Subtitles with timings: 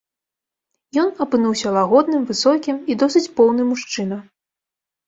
[1.01, 4.17] Ён апынуўся лагодным, высокім і досыць поўны мужчына.